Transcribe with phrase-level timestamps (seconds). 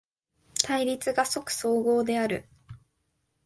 [0.63, 2.45] 対立が即綜合である。